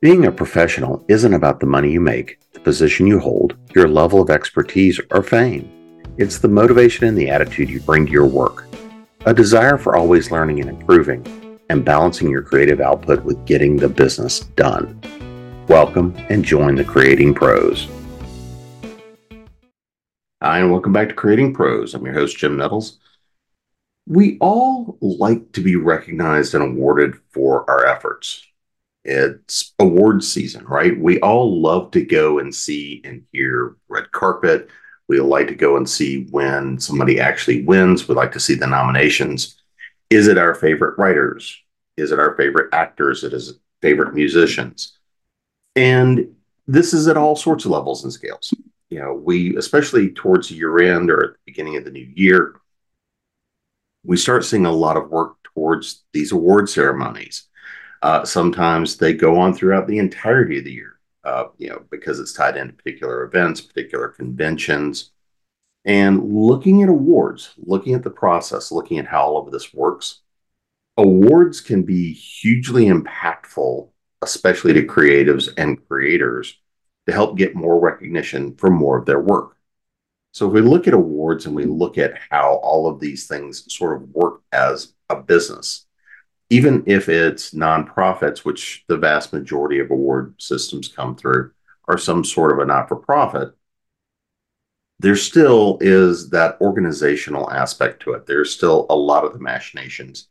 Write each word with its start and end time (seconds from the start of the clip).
Being 0.00 0.26
a 0.26 0.32
professional 0.32 1.02
isn't 1.08 1.32
about 1.32 1.60
the 1.60 1.66
money 1.66 1.90
you 1.90 2.00
make, 2.00 2.38
the 2.52 2.60
position 2.60 3.06
you 3.06 3.20
hold, 3.20 3.56
your 3.74 3.88
level 3.88 4.20
of 4.20 4.28
expertise, 4.28 5.00
or 5.10 5.22
fame. 5.22 6.02
It's 6.18 6.38
the 6.38 6.48
motivation 6.48 7.06
and 7.06 7.16
the 7.16 7.30
attitude 7.30 7.70
you 7.70 7.80
bring 7.80 8.04
to 8.06 8.12
your 8.12 8.26
work. 8.26 8.66
A 9.24 9.32
desire 9.32 9.78
for 9.78 9.96
always 9.96 10.30
learning 10.30 10.60
and 10.60 10.68
improving, 10.68 11.58
and 11.70 11.84
balancing 11.84 12.28
your 12.28 12.42
creative 12.42 12.80
output 12.80 13.24
with 13.24 13.46
getting 13.46 13.76
the 13.76 13.88
business 13.88 14.40
done. 14.40 15.00
Welcome 15.68 16.14
and 16.28 16.44
join 16.44 16.74
the 16.74 16.84
Creating 16.84 17.32
Pros. 17.32 17.88
Hi, 20.42 20.58
and 20.58 20.70
welcome 20.70 20.92
back 20.92 21.08
to 21.08 21.14
Creating 21.14 21.54
Pros. 21.54 21.94
I'm 21.94 22.04
your 22.04 22.14
host, 22.14 22.36
Jim 22.36 22.58
Nettles. 22.58 22.98
We 24.06 24.36
all 24.40 24.98
like 25.00 25.52
to 25.52 25.62
be 25.62 25.76
recognized 25.76 26.54
and 26.54 26.62
awarded 26.62 27.14
for 27.30 27.64
our 27.70 27.86
efforts. 27.86 28.44
It's 29.04 29.74
award 29.78 30.24
season, 30.24 30.64
right? 30.64 30.98
We 30.98 31.20
all 31.20 31.60
love 31.60 31.90
to 31.92 32.04
go 32.04 32.38
and 32.38 32.54
see 32.54 33.02
and 33.04 33.24
hear 33.32 33.76
red 33.88 34.10
carpet. 34.12 34.70
We 35.08 35.20
like 35.20 35.48
to 35.48 35.54
go 35.54 35.76
and 35.76 35.88
see 35.88 36.24
when 36.30 36.80
somebody 36.80 37.20
actually 37.20 37.64
wins. 37.64 38.08
We 38.08 38.14
like 38.14 38.32
to 38.32 38.40
see 38.40 38.54
the 38.54 38.66
nominations. 38.66 39.60
Is 40.08 40.28
it 40.28 40.38
our 40.38 40.54
favorite 40.54 40.98
writers? 40.98 41.60
Is 41.96 42.12
it 42.12 42.18
our 42.18 42.34
favorite 42.36 42.72
actors? 42.72 43.24
It 43.24 43.34
is 43.34 43.58
favorite 43.82 44.14
musicians. 44.14 44.98
And 45.76 46.34
this 46.66 46.94
is 46.94 47.08
at 47.08 47.18
all 47.18 47.36
sorts 47.36 47.66
of 47.66 47.72
levels 47.72 48.04
and 48.04 48.12
scales 48.12 48.54
you 48.94 49.00
know, 49.00 49.12
we, 49.12 49.56
especially 49.56 50.10
towards 50.12 50.52
year 50.52 50.78
end 50.78 51.10
or 51.10 51.24
at 51.24 51.32
the 51.32 51.38
beginning 51.46 51.76
of 51.76 51.84
the 51.84 51.90
new 51.90 52.08
year, 52.14 52.54
we 54.04 54.16
start 54.16 54.44
seeing 54.44 54.66
a 54.66 54.70
lot 54.70 54.96
of 54.96 55.10
work 55.10 55.34
towards 55.42 56.04
these 56.12 56.30
award 56.30 56.70
ceremonies. 56.70 57.48
Uh, 58.04 58.22
sometimes 58.22 58.98
they 58.98 59.14
go 59.14 59.38
on 59.38 59.54
throughout 59.54 59.86
the 59.86 59.96
entirety 59.96 60.58
of 60.58 60.64
the 60.64 60.72
year, 60.72 60.98
uh, 61.24 61.46
you 61.56 61.70
know, 61.70 61.82
because 61.90 62.20
it's 62.20 62.34
tied 62.34 62.54
into 62.54 62.74
particular 62.74 63.24
events, 63.24 63.62
particular 63.62 64.08
conventions. 64.08 65.12
And 65.86 66.22
looking 66.22 66.82
at 66.82 66.90
awards, 66.90 67.54
looking 67.56 67.94
at 67.94 68.02
the 68.02 68.10
process, 68.10 68.70
looking 68.70 68.98
at 68.98 69.06
how 69.06 69.22
all 69.22 69.38
of 69.38 69.50
this 69.50 69.72
works, 69.72 70.20
awards 70.98 71.62
can 71.62 71.82
be 71.82 72.12
hugely 72.12 72.88
impactful, 72.90 73.88
especially 74.20 74.74
to 74.74 74.82
creatives 74.82 75.48
and 75.56 75.82
creators 75.88 76.60
to 77.06 77.12
help 77.12 77.38
get 77.38 77.54
more 77.54 77.80
recognition 77.80 78.54
for 78.56 78.68
more 78.68 78.98
of 78.98 79.06
their 79.06 79.20
work. 79.20 79.56
So 80.32 80.46
if 80.46 80.52
we 80.52 80.60
look 80.60 80.86
at 80.86 80.92
awards 80.92 81.46
and 81.46 81.56
we 81.56 81.64
look 81.64 81.96
at 81.96 82.18
how 82.28 82.56
all 82.56 82.86
of 82.86 83.00
these 83.00 83.26
things 83.26 83.64
sort 83.74 83.96
of 83.96 84.10
work 84.10 84.42
as 84.52 84.92
a 85.08 85.16
business, 85.16 85.86
even 86.50 86.84
if 86.86 87.08
it's 87.08 87.52
nonprofits, 87.52 88.40
which 88.40 88.84
the 88.88 88.96
vast 88.96 89.32
majority 89.32 89.78
of 89.78 89.90
award 89.90 90.34
systems 90.38 90.88
come 90.88 91.16
through, 91.16 91.52
are 91.88 91.98
some 91.98 92.24
sort 92.24 92.52
of 92.52 92.58
a 92.58 92.64
not 92.64 92.88
for 92.88 92.96
profit, 92.96 93.54
there 95.00 95.16
still 95.16 95.78
is 95.80 96.30
that 96.30 96.58
organizational 96.60 97.50
aspect 97.50 98.02
to 98.02 98.12
it. 98.12 98.26
There's 98.26 98.52
still 98.52 98.86
a 98.88 98.96
lot 98.96 99.24
of 99.24 99.32
the 99.32 99.38
machinations 99.38 100.28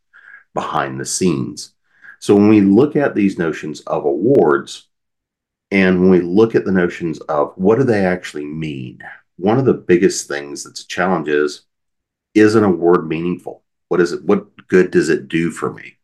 behind 0.54 1.00
the 1.00 1.06
scenes. 1.06 1.74
So 2.20 2.36
when 2.36 2.48
we 2.48 2.62
look 2.62 2.96
at 2.96 3.16
these 3.16 3.38
notions 3.38 3.82
of 3.82 4.06
awards, 4.06 4.88
and 5.72 6.00
when 6.00 6.10
we 6.10 6.22
look 6.22 6.56
at 6.56 6.66
the 6.66 6.72
notions 6.72 7.20
of 7.22 7.54
what 7.56 7.78
do 7.78 7.84
they 7.84 8.06
actually 8.06 8.46
mean, 8.46 9.00
one 9.38 9.58
of 9.58 9.66
the 9.66 9.74
biggest 9.74 10.28
things 10.28 10.64
that's 10.64 10.84
a 10.84 10.88
challenge 10.88 11.28
is 11.28 11.64
is 12.34 12.56
an 12.56 12.64
award 12.64 13.08
meaningful? 13.08 13.64
What 13.90 14.00
is 14.00 14.12
it? 14.12 14.24
What 14.24 14.68
good 14.68 14.92
does 14.92 15.10
it 15.10 15.28
do 15.28 15.52
for 15.52 15.74
me? 15.74 15.98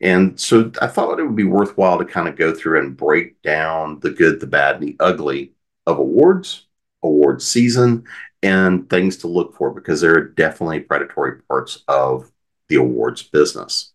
And 0.00 0.38
so 0.38 0.70
I 0.80 0.86
thought 0.86 1.18
it 1.18 1.24
would 1.24 1.36
be 1.36 1.44
worthwhile 1.44 1.98
to 1.98 2.04
kind 2.04 2.28
of 2.28 2.36
go 2.36 2.54
through 2.54 2.80
and 2.80 2.96
break 2.96 3.42
down 3.42 3.98
the 4.00 4.10
good, 4.10 4.40
the 4.40 4.46
bad, 4.46 4.76
and 4.76 4.84
the 4.84 4.96
ugly 5.00 5.52
of 5.86 5.98
awards, 5.98 6.66
award 7.02 7.42
season, 7.42 8.04
and 8.42 8.88
things 8.88 9.18
to 9.18 9.26
look 9.26 9.56
for 9.56 9.72
because 9.72 10.00
there 10.00 10.16
are 10.16 10.28
definitely 10.28 10.80
predatory 10.80 11.42
parts 11.42 11.82
of 11.88 12.30
the 12.68 12.76
awards 12.76 13.22
business. 13.22 13.92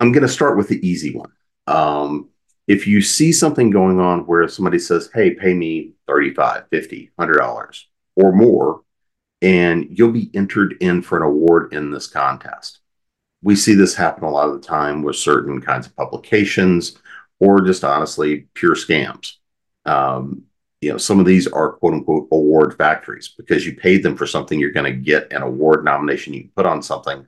I'm 0.00 0.12
going 0.12 0.22
to 0.22 0.28
start 0.28 0.56
with 0.56 0.68
the 0.68 0.86
easy 0.86 1.14
one. 1.14 1.32
Um, 1.66 2.30
if 2.66 2.86
you 2.86 3.00
see 3.00 3.32
something 3.32 3.70
going 3.70 3.98
on 4.00 4.20
where 4.26 4.46
somebody 4.48 4.78
says, 4.78 5.10
hey, 5.12 5.34
pay 5.34 5.54
me 5.54 5.92
35, 6.06 6.64
50, 6.70 7.10
$100 7.18 7.82
or 8.16 8.32
more, 8.32 8.82
and 9.42 9.86
you'll 9.90 10.12
be 10.12 10.30
entered 10.34 10.76
in 10.80 11.02
for 11.02 11.16
an 11.16 11.24
award 11.24 11.72
in 11.72 11.90
this 11.90 12.06
contest. 12.06 12.77
We 13.42 13.56
see 13.56 13.74
this 13.74 13.94
happen 13.94 14.24
a 14.24 14.30
lot 14.30 14.48
of 14.48 14.60
the 14.60 14.66
time 14.66 15.02
with 15.02 15.16
certain 15.16 15.60
kinds 15.60 15.86
of 15.86 15.96
publications 15.96 16.98
or 17.38 17.60
just 17.60 17.84
honestly 17.84 18.48
pure 18.54 18.74
scams. 18.74 19.34
Um, 19.84 20.44
you 20.80 20.92
know, 20.92 20.98
some 20.98 21.18
of 21.18 21.26
these 21.26 21.46
are 21.46 21.72
quote 21.72 21.94
unquote 21.94 22.28
award 22.30 22.76
factories 22.76 23.34
because 23.36 23.66
you 23.66 23.74
paid 23.74 24.02
them 24.02 24.16
for 24.16 24.26
something 24.26 24.58
you're 24.58 24.70
going 24.70 24.92
to 24.92 24.98
get 24.98 25.32
an 25.32 25.42
award 25.42 25.84
nomination 25.84 26.34
you 26.34 26.48
put 26.54 26.66
on 26.66 26.82
something, 26.82 27.26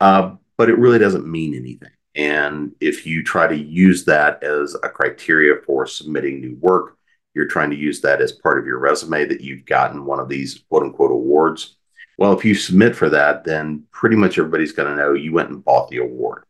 uh, 0.00 0.34
but 0.56 0.70
it 0.70 0.78
really 0.78 0.98
doesn't 0.98 1.26
mean 1.26 1.54
anything. 1.54 1.90
And 2.14 2.74
if 2.80 3.06
you 3.06 3.22
try 3.22 3.46
to 3.46 3.56
use 3.56 4.04
that 4.04 4.42
as 4.42 4.74
a 4.82 4.88
criteria 4.88 5.56
for 5.66 5.86
submitting 5.86 6.40
new 6.40 6.56
work, 6.60 6.96
you're 7.34 7.46
trying 7.46 7.70
to 7.70 7.76
use 7.76 8.00
that 8.02 8.20
as 8.20 8.32
part 8.32 8.58
of 8.58 8.66
your 8.66 8.78
resume 8.78 9.24
that 9.26 9.40
you've 9.40 9.64
gotten 9.64 10.04
one 10.04 10.20
of 10.20 10.28
these 10.28 10.64
quote 10.68 10.82
unquote 10.82 11.10
awards. 11.10 11.76
Well, 12.18 12.32
if 12.36 12.44
you 12.44 12.54
submit 12.54 12.94
for 12.94 13.08
that, 13.10 13.44
then 13.44 13.84
pretty 13.90 14.16
much 14.16 14.38
everybody's 14.38 14.72
going 14.72 14.88
to 14.88 14.96
know 14.96 15.14
you 15.14 15.32
went 15.32 15.50
and 15.50 15.64
bought 15.64 15.88
the 15.88 15.98
award. 15.98 16.44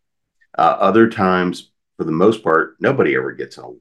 Uh, 0.56 0.76
other 0.78 1.08
times, 1.08 1.70
for 1.96 2.04
the 2.04 2.12
most 2.12 2.42
part, 2.42 2.76
nobody 2.80 3.14
ever 3.16 3.32
gets 3.32 3.56
an 3.58 3.64
award. 3.64 3.80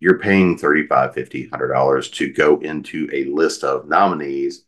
You're 0.00 0.18
paying 0.18 0.58
$35, 0.58 0.88
$50, 0.88 1.50
$100 1.50 2.12
to 2.14 2.32
go 2.32 2.58
into 2.60 3.08
a 3.12 3.24
list 3.24 3.64
of 3.64 3.88
nominees, 3.88 4.64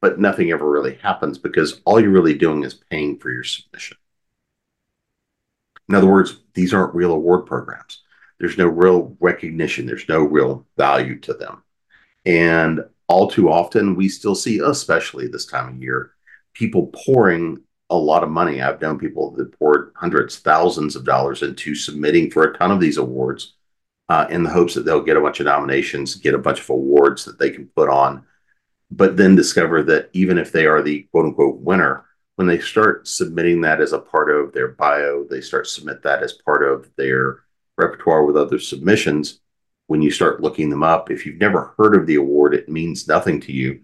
but 0.00 0.20
nothing 0.20 0.50
ever 0.50 0.68
really 0.68 0.96
happens 0.96 1.38
because 1.38 1.80
all 1.84 2.00
you're 2.00 2.10
really 2.10 2.34
doing 2.34 2.64
is 2.64 2.74
paying 2.74 3.18
for 3.18 3.30
your 3.30 3.44
submission. 3.44 3.96
In 5.88 5.94
other 5.94 6.06
words, 6.06 6.38
these 6.54 6.74
aren't 6.74 6.94
real 6.94 7.12
award 7.12 7.46
programs. 7.46 8.02
There's 8.38 8.58
no 8.58 8.66
real 8.66 9.16
recognition, 9.20 9.86
there's 9.86 10.08
no 10.08 10.20
real 10.20 10.66
value 10.76 11.18
to 11.20 11.34
them. 11.34 11.62
And 12.24 12.84
all 13.08 13.28
too 13.28 13.50
often, 13.50 13.96
we 13.96 14.08
still 14.08 14.34
see, 14.34 14.60
especially 14.60 15.26
this 15.26 15.46
time 15.46 15.68
of 15.68 15.82
year, 15.82 16.12
people 16.54 16.92
pouring 17.06 17.58
a 17.90 17.96
lot 17.96 18.22
of 18.22 18.30
money. 18.30 18.60
I've 18.60 18.80
known 18.80 18.98
people 18.98 19.30
that 19.32 19.58
poured 19.58 19.92
hundreds, 19.96 20.38
thousands 20.38 20.94
of 20.94 21.04
dollars 21.04 21.42
into 21.42 21.74
submitting 21.74 22.30
for 22.30 22.44
a 22.44 22.56
ton 22.56 22.70
of 22.70 22.80
these 22.80 22.98
awards 22.98 23.54
uh, 24.08 24.26
in 24.30 24.42
the 24.42 24.50
hopes 24.50 24.74
that 24.74 24.84
they'll 24.84 25.02
get 25.02 25.16
a 25.16 25.20
bunch 25.20 25.40
of 25.40 25.46
nominations, 25.46 26.14
get 26.14 26.34
a 26.34 26.38
bunch 26.38 26.60
of 26.60 26.70
awards 26.70 27.24
that 27.24 27.38
they 27.38 27.50
can 27.50 27.66
put 27.74 27.88
on, 27.88 28.24
but 28.90 29.16
then 29.16 29.34
discover 29.34 29.82
that 29.82 30.10
even 30.12 30.38
if 30.38 30.52
they 30.52 30.66
are 30.66 30.82
the 30.82 31.02
quote 31.10 31.26
unquote 31.26 31.58
winner, 31.58 32.04
when 32.36 32.46
they 32.46 32.58
start 32.58 33.08
submitting 33.08 33.62
that 33.62 33.80
as 33.80 33.92
a 33.92 33.98
part 33.98 34.30
of 34.30 34.52
their 34.52 34.68
bio, 34.68 35.24
they 35.24 35.40
start 35.40 35.66
submit 35.66 36.02
that 36.02 36.22
as 36.22 36.32
part 36.32 36.62
of 36.62 36.88
their 36.96 37.40
repertoire 37.76 38.24
with 38.24 38.36
other 38.36 38.58
submissions. 38.58 39.40
When 39.88 40.00
you 40.00 40.10
start 40.10 40.40
looking 40.40 40.70
them 40.70 40.82
up, 40.82 41.10
if 41.10 41.26
you've 41.26 41.40
never 41.40 41.74
heard 41.76 41.96
of 41.96 42.06
the 42.06 42.14
award, 42.14 42.54
it 42.54 42.68
means 42.68 43.08
nothing 43.08 43.40
to 43.40 43.52
you. 43.52 43.80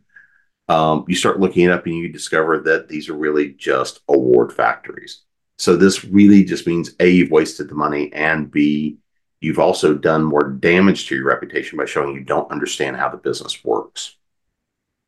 Um, 0.69 1.05
you 1.09 1.17
start 1.17 1.41
looking 1.41 1.65
it 1.65 1.73
up 1.73 1.85
and 1.87 1.97
you 1.97 2.09
discover 2.09 2.61
that 2.61 2.89
these 2.89 3.09
are 3.09 3.15
really 3.15 3.55
just 3.55 4.01
award 4.09 4.53
factories. 4.53 5.23
So 5.59 5.77
this 5.77 6.05
really 6.05 6.45
just 6.45 6.67
means 6.67 6.95
A, 7.01 7.09
you've 7.09 7.31
wasted 7.31 7.69
the 7.69 7.75
money, 7.75 8.13
and 8.13 8.51
B, 8.51 8.99
you've 9.41 9.59
also 9.59 9.95
done 9.95 10.25
more 10.25 10.51
damage 10.51 11.07
to 11.07 11.17
your 11.17 11.27
reputation 11.27 11.79
by 11.79 11.85
showing 11.85 12.15
you 12.15 12.23
don't 12.23 12.51
understand 12.51 12.97
how 12.97 13.09
the 13.09 13.17
business 13.17 13.65
works. 13.65 14.17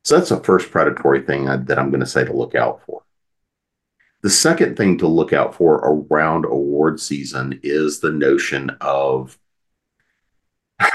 So 0.05 0.17
that's 0.17 0.29
the 0.29 0.37
first 0.37 0.71
predatory 0.71 1.23
thing 1.23 1.47
that 1.47 1.79
I'm 1.79 1.91
going 1.91 2.01
to 2.01 2.07
say 2.07 2.25
to 2.25 2.33
look 2.33 2.55
out 2.55 2.83
for. 2.87 3.03
The 4.23 4.31
second 4.31 4.77
thing 4.77 4.99
to 4.99 5.07
look 5.07 5.33
out 5.33 5.55
for 5.55 5.75
around 5.77 6.45
award 6.45 7.01
season 7.01 7.61
is 7.63 8.01
the 8.01 8.13
notion 8.13 8.71
of, 8.81 9.39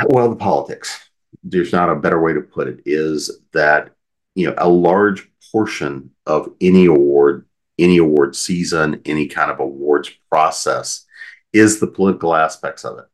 well, 0.10 0.30
the 0.30 0.36
politics. 0.36 1.10
There's 1.44 1.72
not 1.72 1.90
a 1.90 1.96
better 1.96 2.22
way 2.22 2.34
to 2.34 2.42
put 2.42 2.68
it, 2.68 2.82
is 2.86 3.40
that, 3.54 3.92
you 4.36 4.48
know, 4.48 4.56
a 4.58 4.70
large 4.70 5.30
portion 5.52 6.12
of 6.26 6.54
any 6.62 6.86
award, 6.86 7.46
any 7.80 7.98
award 7.98 8.36
season, 8.36 9.02
any 9.06 9.28
kind 9.28 9.52
of 9.52 9.60
awards 9.60 10.12
process 10.30 11.06
is 11.54 11.80
the 11.80 11.88
political 11.88 12.36
aspects 12.36 12.86
of 12.86 13.00
it. 13.00 13.06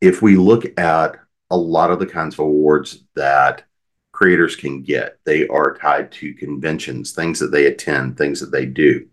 If 0.00 0.22
we 0.22 0.36
look 0.36 0.78
at 0.78 1.18
a 1.50 1.56
lot 1.56 1.90
of 1.90 1.98
the 1.98 2.06
kinds 2.06 2.34
of 2.34 2.40
awards 2.40 3.04
that 3.14 3.64
creators 4.16 4.56
can 4.56 4.82
get. 4.82 5.18
They 5.24 5.46
are 5.48 5.74
tied 5.74 6.10
to 6.12 6.32
conventions, 6.32 7.12
things 7.12 7.38
that 7.38 7.52
they 7.52 7.66
attend, 7.66 8.16
things 8.16 8.40
that 8.40 8.50
they 8.50 8.64
do. 8.64 9.06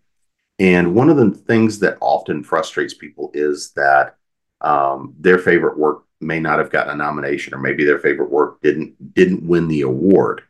And 0.59 0.95
one 0.95 1.09
of 1.09 1.17
the 1.17 1.31
things 1.31 1.79
that 1.79 1.97
often 1.99 2.41
frustrates 2.41 2.93
people 2.93 3.29
is 3.33 3.71
that 3.75 4.15
um, 4.63 5.15
their 5.19 5.37
favorite 5.37 5.77
work 5.77 6.03
may 6.21 6.39
not 6.39 6.59
have 6.59 6.71
gotten 6.71 6.93
a 6.93 6.95
nomination, 6.95 7.53
or 7.53 7.59
maybe 7.59 7.83
their 7.83 7.99
favorite 7.99 8.31
work 8.31 8.61
didn't 8.61 9.13
didn't 9.13 9.47
win 9.47 9.67
the 9.67 9.81
award. 9.81 10.43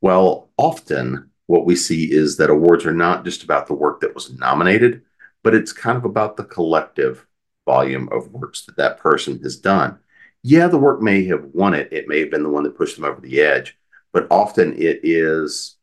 Well, 0.00 0.50
often 0.56 1.30
what 1.46 1.64
we 1.64 1.76
see 1.76 2.12
is 2.12 2.36
that 2.36 2.50
awards 2.50 2.84
are 2.84 2.94
not 2.94 3.24
just 3.24 3.44
about 3.44 3.66
the 3.66 3.74
work 3.74 4.00
that 4.00 4.14
was 4.14 4.36
nominated, 4.38 5.02
but 5.42 5.54
it's 5.54 5.72
kind 5.72 5.96
of 5.96 6.04
about 6.04 6.36
the 6.36 6.44
collective 6.44 7.26
volume 7.64 8.08
of 8.10 8.32
works 8.32 8.64
that 8.66 8.76
that 8.76 8.98
person 8.98 9.40
has 9.42 9.56
done. 9.56 9.98
Yeah, 10.42 10.68
the 10.68 10.78
work 10.78 11.00
may 11.00 11.24
have 11.26 11.44
won 11.52 11.74
it. 11.74 11.92
It 11.92 12.08
may 12.08 12.20
have 12.20 12.30
been 12.30 12.42
the 12.42 12.48
one 12.48 12.64
that 12.64 12.76
pushed 12.76 12.96
them 12.96 13.04
over 13.04 13.20
the 13.20 13.40
edge, 13.40 13.76
but 14.12 14.26
often 14.30 14.74
it 14.74 15.00
is 15.02 15.76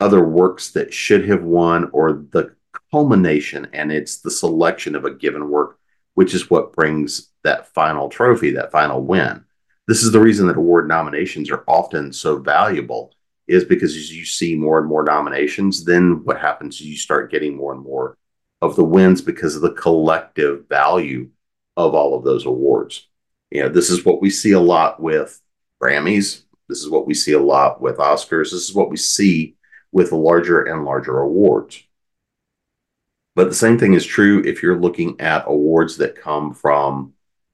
other 0.00 0.24
works 0.24 0.70
that 0.70 0.92
should 0.92 1.28
have 1.28 1.42
won 1.42 1.90
or 1.92 2.24
the 2.30 2.54
culmination 2.90 3.66
and 3.72 3.90
it's 3.90 4.18
the 4.18 4.30
selection 4.30 4.94
of 4.94 5.04
a 5.04 5.14
given 5.14 5.48
work, 5.48 5.77
which 6.18 6.34
is 6.34 6.50
what 6.50 6.72
brings 6.72 7.30
that 7.44 7.72
final 7.74 8.08
trophy, 8.08 8.50
that 8.50 8.72
final 8.72 9.00
win. 9.00 9.44
This 9.86 10.02
is 10.02 10.10
the 10.10 10.18
reason 10.18 10.48
that 10.48 10.56
award 10.56 10.88
nominations 10.88 11.48
are 11.48 11.62
often 11.68 12.12
so 12.12 12.38
valuable 12.38 13.14
is 13.46 13.64
because 13.64 13.94
as 13.94 14.12
you 14.12 14.24
see 14.24 14.56
more 14.56 14.80
and 14.80 14.88
more 14.88 15.04
nominations, 15.04 15.84
then 15.84 16.24
what 16.24 16.40
happens 16.40 16.74
is 16.80 16.88
you 16.88 16.96
start 16.96 17.30
getting 17.30 17.56
more 17.56 17.72
and 17.72 17.80
more 17.80 18.18
of 18.60 18.74
the 18.74 18.82
wins 18.82 19.22
because 19.22 19.54
of 19.54 19.62
the 19.62 19.70
collective 19.70 20.68
value 20.68 21.30
of 21.76 21.94
all 21.94 22.16
of 22.16 22.24
those 22.24 22.46
awards. 22.46 23.06
You 23.52 23.62
know, 23.62 23.68
this 23.68 23.88
is 23.88 24.04
what 24.04 24.20
we 24.20 24.28
see 24.28 24.50
a 24.50 24.60
lot 24.60 25.00
with 25.00 25.40
Grammys. 25.80 26.42
This 26.68 26.80
is 26.80 26.90
what 26.90 27.06
we 27.06 27.14
see 27.14 27.34
a 27.34 27.40
lot 27.40 27.80
with 27.80 27.98
Oscars. 27.98 28.50
This 28.50 28.68
is 28.68 28.74
what 28.74 28.90
we 28.90 28.96
see 28.96 29.54
with 29.92 30.10
larger 30.10 30.64
and 30.64 30.84
larger 30.84 31.16
awards. 31.20 31.80
But 33.38 33.50
the 33.50 33.54
same 33.54 33.78
thing 33.78 33.92
is 33.92 34.04
true 34.04 34.42
if 34.44 34.64
you're 34.64 34.80
looking 34.80 35.20
at 35.20 35.44
awards 35.46 35.98
that 35.98 36.20
come 36.20 36.52
from 36.52 37.12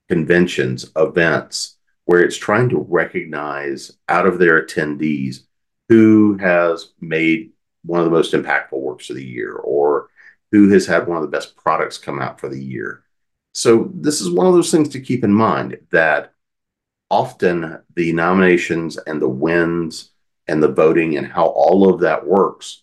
conventions, 0.09 0.89
events, 0.95 1.75
where 2.05 2.23
it's 2.23 2.37
trying 2.37 2.69
to 2.69 2.83
recognize 2.89 3.91
out 4.09 4.25
of 4.25 4.39
their 4.39 4.65
attendees 4.65 5.41
who 5.87 6.37
has 6.37 6.93
made 6.99 7.51
one 7.83 7.99
of 7.99 8.05
the 8.05 8.11
most 8.11 8.33
impactful 8.33 8.71
works 8.71 9.11
of 9.11 9.15
the 9.15 9.23
year 9.23 9.53
or 9.57 10.09
who 10.51 10.69
has 10.69 10.87
had 10.87 11.07
one 11.07 11.17
of 11.17 11.21
the 11.21 11.29
best 11.29 11.55
products 11.55 11.99
come 11.99 12.19
out 12.19 12.39
for 12.39 12.49
the 12.49 12.59
year. 12.59 13.03
So, 13.53 13.91
this 13.93 14.21
is 14.21 14.31
one 14.31 14.47
of 14.47 14.55
those 14.55 14.71
things 14.71 14.89
to 14.89 14.99
keep 14.99 15.23
in 15.23 15.31
mind 15.31 15.77
that 15.91 16.33
often 17.11 17.77
the 17.93 18.11
nominations 18.11 18.97
and 18.97 19.21
the 19.21 19.29
wins 19.29 20.13
and 20.47 20.63
the 20.63 20.67
voting 20.67 21.15
and 21.15 21.27
how 21.27 21.45
all 21.45 21.87
of 21.93 21.99
that 21.99 22.25
works, 22.25 22.81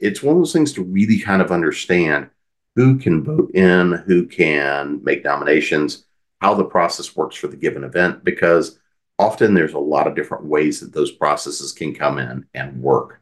it's 0.00 0.22
one 0.22 0.36
of 0.36 0.40
those 0.40 0.54
things 0.54 0.72
to 0.72 0.82
really 0.82 1.18
kind 1.18 1.42
of 1.42 1.52
understand 1.52 2.30
who 2.78 2.96
can 2.96 3.24
vote 3.24 3.50
in, 3.56 3.90
who 4.06 4.24
can 4.24 5.02
make 5.02 5.24
nominations, 5.24 6.04
how 6.40 6.54
the 6.54 6.64
process 6.64 7.16
works 7.16 7.34
for 7.34 7.48
the 7.48 7.56
given 7.56 7.82
event, 7.82 8.22
because 8.22 8.78
often 9.18 9.52
there's 9.52 9.72
a 9.72 9.78
lot 9.78 10.06
of 10.06 10.14
different 10.14 10.44
ways 10.44 10.78
that 10.78 10.92
those 10.92 11.10
processes 11.10 11.72
can 11.72 11.92
come 11.92 12.18
in 12.18 12.46
and 12.54 12.80
work. 12.80 13.20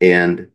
And 0.00 0.48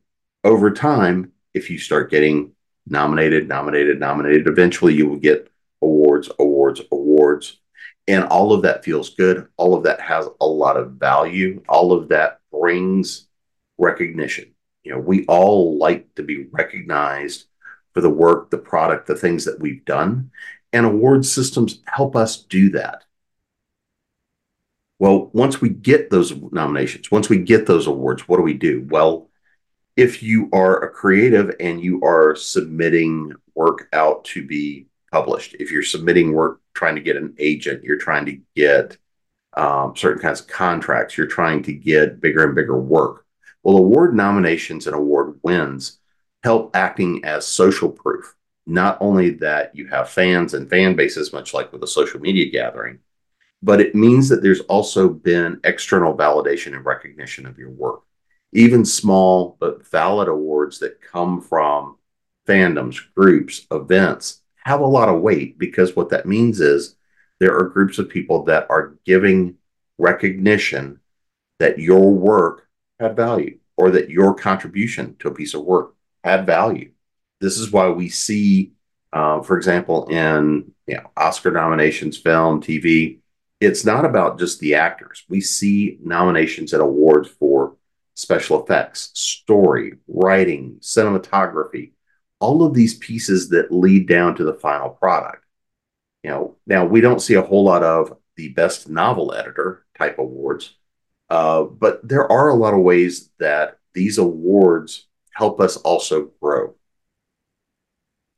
over 0.43 0.71
time, 0.71 1.31
if 1.53 1.69
you 1.69 1.77
start 1.77 2.11
getting 2.11 2.51
nominated, 2.85 3.47
nominated, 3.47 3.97
nominated, 3.97 4.45
eventually 4.47 4.93
you 4.93 5.07
will 5.07 5.19
get 5.19 5.49
awards, 5.81 6.29
awards, 6.37 6.81
awards. 6.91 7.61
And 8.09 8.25
all 8.25 8.51
of 8.51 8.63
that 8.63 8.83
feels 8.83 9.11
good. 9.11 9.47
All 9.55 9.73
of 9.73 9.83
that 9.83 10.01
has 10.01 10.27
a 10.41 10.45
lot 10.45 10.75
of 10.75 10.91
value. 10.91 11.63
All 11.69 11.93
of 11.93 12.09
that 12.09 12.41
brings 12.51 13.25
recognition. 13.77 14.53
You 14.83 14.91
know, 14.91 14.99
we 14.99 15.25
all 15.27 15.77
like 15.77 16.13
to 16.15 16.23
be 16.23 16.47
recognized 16.51 17.45
for 17.93 18.01
the 18.01 18.09
work, 18.09 18.49
the 18.49 18.57
product, 18.57 19.07
the 19.07 19.15
things 19.15 19.45
that 19.45 19.59
we've 19.59 19.85
done. 19.85 20.31
And 20.71 20.85
award 20.85 21.25
systems 21.25 21.81
help 21.85 22.15
us 22.15 22.37
do 22.37 22.71
that. 22.71 23.03
Well, 24.99 25.29
once 25.33 25.61
we 25.61 25.69
get 25.69 26.09
those 26.09 26.33
nominations, 26.51 27.11
once 27.11 27.29
we 27.29 27.37
get 27.39 27.65
those 27.65 27.87
awards, 27.87 28.27
what 28.27 28.37
do 28.37 28.43
we 28.43 28.53
do? 28.53 28.85
Well, 28.89 29.29
if 29.95 30.23
you 30.23 30.49
are 30.53 30.83
a 30.83 30.89
creative 30.89 31.55
and 31.59 31.81
you 31.81 32.01
are 32.03 32.35
submitting 32.35 33.33
work 33.53 33.89
out 33.93 34.23
to 34.25 34.45
be 34.45 34.87
published, 35.11 35.55
if 35.59 35.71
you're 35.71 35.83
submitting 35.83 36.33
work 36.33 36.61
trying 36.73 36.95
to 36.95 37.01
get 37.01 37.17
an 37.17 37.35
agent, 37.37 37.83
you're 37.83 37.97
trying 37.97 38.25
to 38.25 38.39
get 38.55 38.97
um, 39.55 39.95
certain 39.95 40.21
kinds 40.21 40.41
of 40.41 40.47
contracts, 40.47 41.17
you're 41.17 41.27
trying 41.27 41.61
to 41.63 41.73
get 41.73 42.19
bigger 42.19 42.43
and 42.43 42.55
bigger 42.55 42.79
work. 42.79 43.25
Well, 43.61 43.77
award 43.77 44.15
nominations 44.15 44.87
and 44.87 44.95
award 44.95 45.39
wins 45.43 45.99
help 46.43 46.75
acting 46.75 47.23
as 47.23 47.47
social 47.47 47.89
proof. 47.89 48.35
Not 48.65 48.97
only 49.01 49.31
that 49.31 49.75
you 49.75 49.87
have 49.87 50.09
fans 50.09 50.53
and 50.53 50.69
fan 50.69 50.95
bases, 50.95 51.33
much 51.33 51.53
like 51.53 51.71
with 51.71 51.83
a 51.83 51.87
social 51.87 52.19
media 52.19 52.49
gathering, 52.49 52.99
but 53.61 53.79
it 53.79 53.95
means 53.95 54.29
that 54.29 54.41
there's 54.41 54.59
also 54.61 55.09
been 55.09 55.59
external 55.63 56.15
validation 56.15 56.73
and 56.73 56.85
recognition 56.85 57.45
of 57.45 57.57
your 57.57 57.71
work. 57.71 58.01
Even 58.51 58.85
small 58.85 59.57
but 59.59 59.87
valid 59.87 60.27
awards 60.27 60.79
that 60.79 61.01
come 61.01 61.41
from 61.41 61.97
fandoms, 62.47 62.99
groups, 63.15 63.65
events 63.71 64.41
have 64.57 64.81
a 64.81 64.85
lot 64.85 65.09
of 65.09 65.21
weight 65.21 65.57
because 65.57 65.95
what 65.95 66.09
that 66.09 66.25
means 66.25 66.59
is 66.59 66.95
there 67.39 67.57
are 67.57 67.69
groups 67.69 67.99
of 67.99 68.09
people 68.09 68.43
that 68.45 68.67
are 68.69 68.95
giving 69.05 69.55
recognition 69.97 70.99
that 71.59 71.79
your 71.79 72.11
work 72.11 72.67
had 72.99 73.15
value 73.15 73.59
or 73.77 73.91
that 73.91 74.09
your 74.09 74.33
contribution 74.33 75.15
to 75.19 75.27
a 75.27 75.33
piece 75.33 75.53
of 75.53 75.63
work 75.63 75.95
had 76.23 76.45
value. 76.45 76.91
This 77.39 77.57
is 77.57 77.71
why 77.71 77.89
we 77.89 78.09
see, 78.09 78.73
uh, 79.11 79.41
for 79.41 79.57
example, 79.57 80.07
in 80.07 80.71
you 80.87 80.95
know, 80.95 81.11
Oscar 81.17 81.51
nominations, 81.51 82.17
film, 82.17 82.61
TV, 82.61 83.19
it's 83.59 83.85
not 83.85 84.05
about 84.05 84.39
just 84.39 84.59
the 84.59 84.75
actors. 84.75 85.23
We 85.29 85.41
see 85.41 85.97
nominations 86.03 86.73
and 86.73 86.81
awards 86.81 87.29
for 87.29 87.77
special 88.15 88.63
effects, 88.63 89.11
story, 89.13 89.93
writing, 90.07 90.77
cinematography, 90.81 91.91
all 92.39 92.63
of 92.63 92.73
these 92.73 92.97
pieces 92.97 93.49
that 93.49 93.71
lead 93.71 94.07
down 94.07 94.35
to 94.35 94.43
the 94.43 94.53
final 94.53 94.89
product. 94.89 95.45
You 96.23 96.29
know, 96.29 96.57
now 96.67 96.85
we 96.85 97.01
don't 97.01 97.21
see 97.21 97.33
a 97.35 97.41
whole 97.41 97.63
lot 97.63 97.83
of 97.83 98.17
the 98.35 98.49
best 98.49 98.89
novel 98.89 99.33
editor 99.33 99.85
type 99.97 100.17
awards, 100.19 100.75
uh, 101.29 101.63
but 101.63 102.07
there 102.07 102.29
are 102.31 102.49
a 102.49 102.55
lot 102.55 102.73
of 102.73 102.81
ways 102.81 103.29
that 103.39 103.77
these 103.93 104.17
awards 104.17 105.07
help 105.33 105.59
us 105.59 105.77
also 105.77 106.31
grow. 106.41 106.75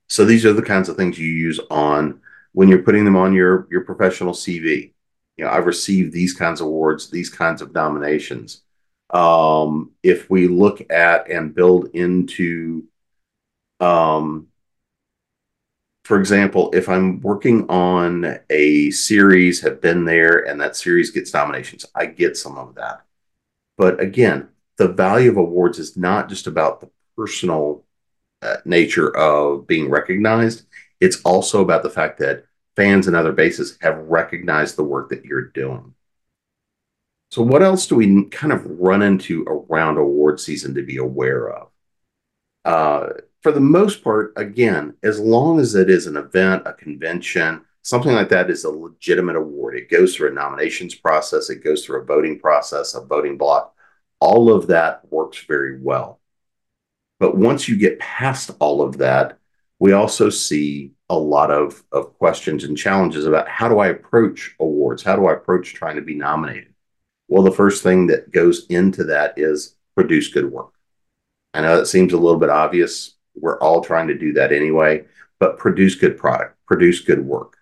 So 0.07 0.25
these 0.25 0.45
are 0.45 0.53
the 0.53 0.61
kinds 0.61 0.89
of 0.89 0.97
things 0.97 1.17
you 1.19 1.27
use 1.27 1.59
on 1.69 2.21
when 2.53 2.69
you're 2.69 2.83
putting 2.83 3.05
them 3.05 3.15
on 3.15 3.33
your 3.33 3.67
your 3.71 3.81
professional 3.81 4.33
CV. 4.33 4.93
You 5.37 5.45
know, 5.45 5.51
I've 5.51 5.65
received 5.65 6.13
these 6.13 6.33
kinds 6.33 6.61
of 6.61 6.67
awards, 6.67 7.09
these 7.09 7.29
kinds 7.29 7.61
of 7.61 7.73
nominations. 7.73 8.61
Um, 9.09 9.91
if 10.03 10.29
we 10.29 10.47
look 10.47 10.81
at 10.89 11.29
and 11.29 11.53
build 11.53 11.89
into, 11.93 12.85
um, 13.79 14.47
for 16.03 16.19
example, 16.19 16.71
if 16.73 16.87
I'm 16.87 17.19
working 17.21 17.67
on 17.69 18.39
a 18.49 18.91
series, 18.91 19.61
have 19.61 19.81
been 19.81 20.05
there, 20.05 20.47
and 20.47 20.61
that 20.61 20.75
series 20.75 21.09
gets 21.11 21.33
nominations, 21.33 21.85
I 21.95 22.05
get 22.05 22.37
some 22.37 22.57
of 22.57 22.75
that. 22.75 23.01
But 23.77 23.99
again, 23.99 24.49
the 24.77 24.87
value 24.87 25.31
of 25.31 25.37
awards 25.37 25.79
is 25.79 25.97
not 25.97 26.29
just 26.29 26.47
about 26.47 26.81
the 26.81 26.89
personal 27.15 27.83
uh, 28.41 28.57
nature 28.65 29.15
of 29.15 29.67
being 29.67 29.89
recognized. 29.89 30.65
It's 30.99 31.21
also 31.23 31.61
about 31.61 31.83
the 31.83 31.89
fact 31.89 32.19
that 32.19 32.45
fans 32.75 33.07
and 33.07 33.15
other 33.15 33.31
bases 33.31 33.77
have 33.81 33.97
recognized 33.97 34.75
the 34.75 34.83
work 34.83 35.09
that 35.09 35.25
you're 35.25 35.47
doing. 35.49 35.93
So, 37.31 37.41
what 37.41 37.63
else 37.63 37.87
do 37.87 37.95
we 37.95 38.25
kind 38.25 38.53
of 38.53 38.65
run 38.79 39.01
into 39.01 39.43
around 39.43 39.97
award 39.97 40.39
season 40.39 40.73
to 40.75 40.83
be 40.83 40.97
aware 40.97 41.49
of? 41.49 41.69
Uh, 42.63 43.09
for 43.41 43.51
the 43.51 43.59
most 43.59 44.03
part, 44.03 44.33
again, 44.37 44.95
as 45.03 45.19
long 45.19 45.59
as 45.59 45.75
it 45.75 45.89
is 45.89 46.07
an 46.07 46.17
event, 46.17 46.63
a 46.65 46.73
convention, 46.73 47.61
something 47.81 48.13
like 48.13 48.29
that 48.29 48.49
is 48.49 48.63
a 48.63 48.69
legitimate 48.69 49.35
award. 49.35 49.75
It 49.75 49.89
goes 49.89 50.15
through 50.15 50.31
a 50.31 50.33
nominations 50.33 50.95
process, 50.95 51.49
it 51.49 51.63
goes 51.63 51.85
through 51.85 52.01
a 52.01 52.05
voting 52.05 52.39
process, 52.39 52.95
a 52.95 53.01
voting 53.01 53.37
block. 53.37 53.74
All 54.19 54.51
of 54.53 54.67
that 54.67 55.01
works 55.11 55.43
very 55.47 55.79
well. 55.79 56.19
But 57.19 57.37
once 57.37 57.67
you 57.67 57.77
get 57.77 57.99
past 57.99 58.51
all 58.59 58.81
of 58.81 58.97
that, 58.97 59.37
we 59.79 59.93
also 59.93 60.29
see 60.29 60.91
a 61.09 61.17
lot 61.17 61.51
of, 61.51 61.83
of 61.91 62.17
questions 62.17 62.63
and 62.63 62.77
challenges 62.77 63.25
about 63.25 63.47
how 63.47 63.69
do 63.69 63.79
I 63.79 63.87
approach 63.87 64.55
awards? 64.59 65.03
How 65.03 65.15
do 65.15 65.27
I 65.27 65.33
approach 65.33 65.73
trying 65.73 65.95
to 65.97 66.01
be 66.01 66.15
nominated? 66.15 66.73
Well, 67.27 67.43
the 67.43 67.51
first 67.51 67.83
thing 67.83 68.07
that 68.07 68.31
goes 68.31 68.65
into 68.67 69.03
that 69.05 69.33
is 69.37 69.75
produce 69.95 70.29
good 70.29 70.51
work. 70.51 70.73
I 71.53 71.61
know 71.61 71.79
it 71.79 71.85
seems 71.85 72.13
a 72.13 72.17
little 72.17 72.39
bit 72.39 72.49
obvious. 72.49 73.15
We're 73.35 73.59
all 73.59 73.81
trying 73.81 74.07
to 74.07 74.17
do 74.17 74.33
that 74.33 74.51
anyway, 74.51 75.05
but 75.39 75.57
produce 75.57 75.95
good 75.95 76.17
product, 76.17 76.57
produce 76.65 77.01
good 77.01 77.25
work. 77.25 77.57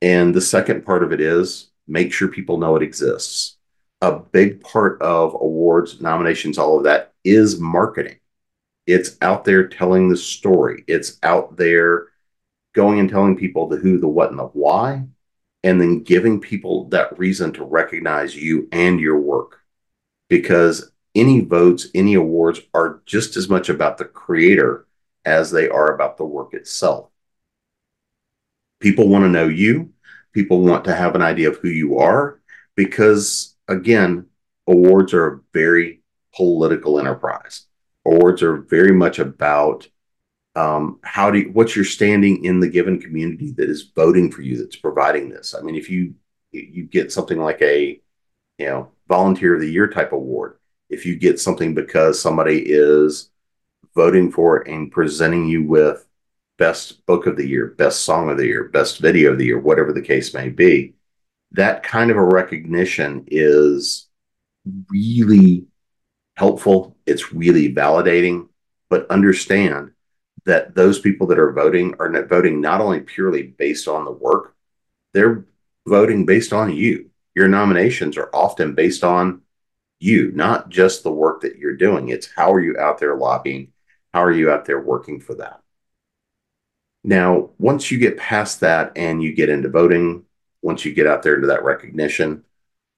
And 0.00 0.34
the 0.34 0.40
second 0.40 0.84
part 0.84 1.02
of 1.02 1.12
it 1.12 1.20
is 1.20 1.70
make 1.86 2.12
sure 2.12 2.28
people 2.28 2.58
know 2.58 2.76
it 2.76 2.82
exists. 2.82 3.56
A 4.02 4.18
big 4.18 4.60
part 4.60 5.00
of 5.00 5.34
awards, 5.34 6.00
nominations, 6.00 6.58
all 6.58 6.76
of 6.76 6.84
that 6.84 7.14
is 7.24 7.60
marketing. 7.60 8.18
It's 8.86 9.16
out 9.22 9.44
there 9.44 9.68
telling 9.68 10.08
the 10.08 10.16
story. 10.16 10.82
It's 10.88 11.18
out 11.22 11.56
there 11.56 12.08
going 12.74 12.98
and 12.98 13.08
telling 13.08 13.36
people 13.36 13.68
the 13.68 13.76
who, 13.76 13.98
the 13.98 14.08
what, 14.08 14.30
and 14.30 14.38
the 14.38 14.46
why, 14.46 15.04
and 15.62 15.80
then 15.80 16.02
giving 16.02 16.40
people 16.40 16.88
that 16.88 17.16
reason 17.16 17.52
to 17.52 17.64
recognize 17.64 18.34
you 18.34 18.68
and 18.72 18.98
your 18.98 19.20
work. 19.20 19.60
Because 20.28 20.90
any 21.14 21.40
votes, 21.40 21.86
any 21.94 22.14
awards 22.14 22.60
are 22.74 23.02
just 23.06 23.36
as 23.36 23.48
much 23.48 23.68
about 23.68 23.98
the 23.98 24.04
creator 24.04 24.86
as 25.24 25.52
they 25.52 25.68
are 25.68 25.94
about 25.94 26.16
the 26.16 26.24
work 26.24 26.54
itself. 26.54 27.08
People 28.80 29.08
want 29.08 29.24
to 29.24 29.28
know 29.28 29.46
you. 29.46 29.92
People 30.32 30.62
want 30.62 30.86
to 30.86 30.94
have 30.94 31.14
an 31.14 31.22
idea 31.22 31.50
of 31.50 31.58
who 31.58 31.68
you 31.68 31.98
are 31.98 32.40
because, 32.74 33.51
again, 33.72 34.26
awards 34.66 35.12
are 35.14 35.26
a 35.26 35.40
very 35.52 36.02
political 36.34 36.98
enterprise. 36.98 37.66
Awards 38.06 38.42
are 38.42 38.56
very 38.56 38.92
much 38.92 39.18
about 39.18 39.88
um, 40.54 40.98
how 41.02 41.30
do 41.30 41.38
you, 41.38 41.50
what's 41.52 41.74
your 41.74 41.84
standing 41.84 42.44
in 42.44 42.60
the 42.60 42.68
given 42.68 43.00
community 43.00 43.52
that 43.52 43.70
is 43.70 43.90
voting 43.94 44.30
for 44.30 44.42
you 44.42 44.58
that's 44.58 44.76
providing 44.76 45.30
this. 45.30 45.54
I 45.54 45.62
mean, 45.62 45.76
if 45.76 45.88
you 45.88 46.14
you 46.50 46.84
get 46.84 47.10
something 47.10 47.38
like 47.38 47.62
a 47.62 47.98
you 48.58 48.66
know 48.66 48.90
volunteer 49.08 49.54
of 49.54 49.60
the 49.60 49.70
year 49.70 49.88
type 49.88 50.12
award, 50.12 50.58
if 50.90 51.06
you 51.06 51.16
get 51.16 51.40
something 51.40 51.74
because 51.74 52.20
somebody 52.20 52.62
is 52.66 53.30
voting 53.94 54.30
for 54.30 54.58
and 54.68 54.92
presenting 54.92 55.46
you 55.46 55.64
with 55.64 56.06
best 56.58 57.04
book 57.06 57.26
of 57.26 57.36
the 57.36 57.46
year, 57.46 57.68
best 57.78 58.02
song 58.02 58.30
of 58.30 58.36
the 58.36 58.46
year, 58.46 58.64
best 58.64 58.98
video 58.98 59.32
of 59.32 59.38
the 59.38 59.46
year, 59.46 59.58
whatever 59.58 59.92
the 59.92 60.02
case 60.02 60.34
may 60.34 60.50
be, 60.50 60.94
that 61.52 61.82
kind 61.82 62.10
of 62.10 62.16
a 62.16 62.24
recognition 62.24 63.24
is 63.28 64.08
really 64.88 65.66
helpful. 66.36 66.96
It's 67.06 67.32
really 67.32 67.74
validating, 67.74 68.48
but 68.88 69.10
understand 69.10 69.92
that 70.44 70.74
those 70.74 70.98
people 70.98 71.26
that 71.28 71.38
are 71.38 71.52
voting 71.52 71.94
are 71.98 72.08
not 72.08 72.28
voting 72.28 72.60
not 72.60 72.80
only 72.80 73.00
purely 73.00 73.42
based 73.42 73.86
on 73.86 74.04
the 74.04 74.10
work, 74.10 74.54
they're 75.12 75.46
voting 75.86 76.26
based 76.26 76.52
on 76.52 76.74
you. 76.74 77.10
Your 77.34 77.48
nominations 77.48 78.16
are 78.16 78.30
often 78.32 78.74
based 78.74 79.04
on 79.04 79.42
you, 80.00 80.32
not 80.32 80.68
just 80.68 81.02
the 81.02 81.12
work 81.12 81.42
that 81.42 81.56
you're 81.56 81.76
doing. 81.76 82.08
It's 82.08 82.28
how 82.34 82.52
are 82.52 82.60
you 82.60 82.76
out 82.78 82.98
there 82.98 83.16
lobbying? 83.16 83.72
How 84.12 84.22
are 84.24 84.32
you 84.32 84.50
out 84.50 84.64
there 84.64 84.80
working 84.80 85.20
for 85.20 85.34
that? 85.36 85.60
Now, 87.04 87.50
once 87.58 87.90
you 87.90 87.98
get 87.98 88.16
past 88.16 88.60
that 88.60 88.92
and 88.96 89.22
you 89.22 89.32
get 89.32 89.48
into 89.48 89.68
voting, 89.68 90.24
once 90.62 90.84
you 90.84 90.94
get 90.94 91.06
out 91.06 91.22
there 91.22 91.34
into 91.34 91.48
that 91.48 91.64
recognition, 91.64 92.44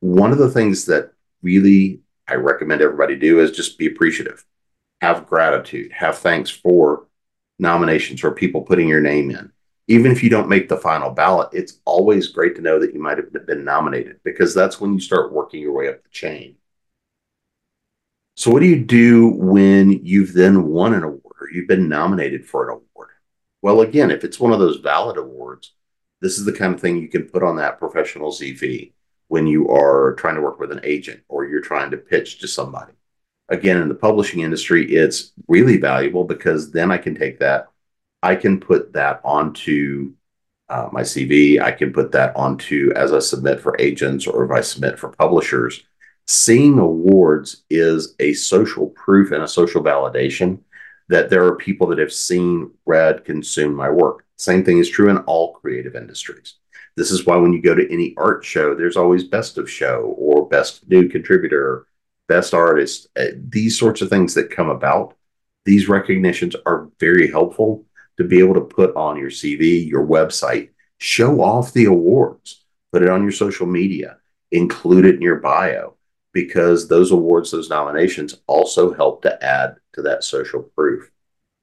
one 0.00 0.32
of 0.32 0.38
the 0.38 0.50
things 0.50 0.84
that 0.86 1.12
really 1.42 2.00
I 2.28 2.34
recommend 2.34 2.82
everybody 2.82 3.16
do 3.16 3.40
is 3.40 3.50
just 3.50 3.78
be 3.78 3.86
appreciative, 3.86 4.44
have 5.00 5.26
gratitude, 5.26 5.92
have 5.92 6.18
thanks 6.18 6.50
for 6.50 7.06
nominations 7.58 8.24
or 8.24 8.30
people 8.32 8.62
putting 8.62 8.88
your 8.88 9.00
name 9.00 9.30
in. 9.30 9.50
Even 9.86 10.10
if 10.10 10.22
you 10.22 10.30
don't 10.30 10.48
make 10.48 10.68
the 10.68 10.76
final 10.78 11.10
ballot, 11.10 11.50
it's 11.52 11.80
always 11.84 12.28
great 12.28 12.56
to 12.56 12.62
know 12.62 12.78
that 12.78 12.94
you 12.94 13.00
might 13.00 13.18
have 13.18 13.46
been 13.46 13.64
nominated 13.64 14.18
because 14.24 14.54
that's 14.54 14.80
when 14.80 14.94
you 14.94 15.00
start 15.00 15.32
working 15.32 15.60
your 15.60 15.72
way 15.72 15.88
up 15.88 16.02
the 16.02 16.08
chain. 16.08 16.56
So, 18.36 18.50
what 18.50 18.60
do 18.60 18.66
you 18.66 18.82
do 18.82 19.28
when 19.28 20.04
you've 20.04 20.32
then 20.32 20.64
won 20.64 20.94
an 20.94 21.04
award 21.04 21.36
or 21.40 21.50
you've 21.52 21.68
been 21.68 21.88
nominated 21.88 22.46
for 22.46 22.64
an 22.64 22.70
award? 22.70 23.10
Well, 23.62 23.82
again, 23.82 24.10
if 24.10 24.24
it's 24.24 24.40
one 24.40 24.52
of 24.52 24.58
those 24.58 24.78
valid 24.78 25.18
awards, 25.18 25.72
this 26.24 26.38
is 26.38 26.46
the 26.46 26.52
kind 26.52 26.74
of 26.74 26.80
thing 26.80 26.96
you 26.96 27.06
can 27.06 27.24
put 27.24 27.42
on 27.42 27.56
that 27.56 27.78
professional 27.78 28.30
CV 28.30 28.92
when 29.28 29.46
you 29.46 29.68
are 29.68 30.14
trying 30.14 30.36
to 30.36 30.40
work 30.40 30.58
with 30.58 30.72
an 30.72 30.80
agent 30.82 31.22
or 31.28 31.44
you're 31.44 31.60
trying 31.60 31.90
to 31.90 31.98
pitch 31.98 32.38
to 32.38 32.48
somebody. 32.48 32.94
Again 33.50 33.82
in 33.82 33.90
the 33.90 33.94
publishing 33.94 34.40
industry 34.40 34.90
it's 34.94 35.32
really 35.48 35.76
valuable 35.76 36.24
because 36.24 36.72
then 36.72 36.90
i 36.90 36.96
can 36.96 37.14
take 37.14 37.40
that 37.40 37.66
i 38.22 38.34
can 38.34 38.58
put 38.58 38.94
that 38.94 39.20
onto 39.22 40.14
uh, 40.70 40.88
my 40.90 41.02
cv 41.02 41.60
i 41.60 41.70
can 41.70 41.92
put 41.92 42.10
that 42.12 42.34
onto 42.36 42.90
as 42.96 43.12
i 43.12 43.18
submit 43.18 43.60
for 43.60 43.78
agents 43.78 44.26
or 44.26 44.46
if 44.46 44.50
i 44.50 44.62
submit 44.62 44.98
for 44.98 45.10
publishers. 45.10 45.82
Seeing 46.26 46.78
awards 46.78 47.64
is 47.68 48.14
a 48.18 48.32
social 48.32 48.86
proof 48.88 49.30
and 49.30 49.42
a 49.42 49.48
social 49.60 49.82
validation 49.82 50.60
that 51.10 51.28
there 51.28 51.44
are 51.44 51.56
people 51.56 51.86
that 51.88 51.98
have 51.98 52.14
seen 52.14 52.70
read 52.86 53.26
consumed 53.26 53.76
my 53.76 53.90
work 53.90 54.23
same 54.36 54.64
thing 54.64 54.78
is 54.78 54.90
true 54.90 55.10
in 55.10 55.18
all 55.18 55.52
creative 55.54 55.94
industries 55.94 56.54
this 56.96 57.10
is 57.10 57.26
why 57.26 57.36
when 57.36 57.52
you 57.52 57.60
go 57.60 57.74
to 57.74 57.92
any 57.92 58.14
art 58.16 58.44
show 58.44 58.74
there's 58.74 58.96
always 58.96 59.24
best 59.24 59.58
of 59.58 59.70
show 59.70 60.14
or 60.18 60.48
best 60.48 60.88
new 60.88 61.08
contributor 61.08 61.86
best 62.28 62.54
artists, 62.54 63.08
uh, 63.16 63.26
these 63.48 63.78
sorts 63.78 64.00
of 64.00 64.08
things 64.08 64.34
that 64.34 64.50
come 64.50 64.68
about, 64.68 65.16
these 65.64 65.88
recognitions 65.88 66.54
are 66.66 66.88
very 67.00 67.30
helpful 67.30 67.84
to 68.16 68.24
be 68.24 68.38
able 68.38 68.54
to 68.54 68.60
put 68.60 68.94
on 68.96 69.16
your 69.16 69.30
CV, 69.30 69.86
your 69.86 70.06
website, 70.06 70.70
show 70.98 71.40
off 71.40 71.72
the 71.72 71.86
awards, 71.86 72.64
put 72.92 73.02
it 73.02 73.08
on 73.08 73.22
your 73.22 73.32
social 73.32 73.66
media, 73.66 74.18
include 74.52 75.04
it 75.04 75.16
in 75.16 75.22
your 75.22 75.40
bio, 75.40 75.94
because 76.32 76.88
those 76.88 77.10
awards, 77.10 77.50
those 77.50 77.70
nominations 77.70 78.36
also 78.46 78.92
help 78.92 79.22
to 79.22 79.44
add 79.44 79.76
to 79.94 80.02
that 80.02 80.24
social 80.24 80.62
proof. 80.62 81.10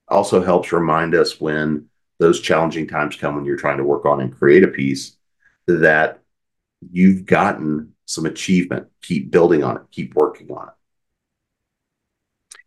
Also 0.07 0.43
helps 0.43 0.73
remind 0.73 1.15
us 1.15 1.39
when 1.39 1.87
those 2.21 2.39
challenging 2.39 2.87
times 2.87 3.15
come 3.15 3.35
when 3.35 3.45
you're 3.45 3.57
trying 3.57 3.77
to 3.77 3.83
work 3.83 4.05
on 4.05 4.21
and 4.21 4.37
create 4.37 4.63
a 4.63 4.67
piece 4.67 5.17
that 5.67 6.21
you've 6.91 7.25
gotten 7.25 7.93
some 8.05 8.25
achievement. 8.25 8.87
Keep 9.01 9.31
building 9.31 9.63
on 9.63 9.77
it, 9.77 9.83
keep 9.91 10.13
working 10.13 10.51
on 10.51 10.67
it. 10.67 10.73